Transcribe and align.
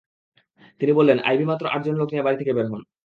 তিনি 0.81 0.91
বললেন, 0.93 1.17
আইভী 1.21 1.45
মাত্র 1.45 1.65
আটজন 1.67 1.95
লোক 1.97 2.09
নিয়ে 2.11 2.25
বাড়ি 2.25 2.37
থেকে 2.37 2.51
বের 2.53 2.67
হন। 2.71 2.81